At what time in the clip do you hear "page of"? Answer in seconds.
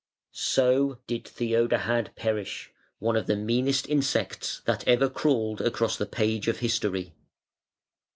6.07-6.57